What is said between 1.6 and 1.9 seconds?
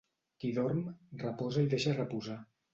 i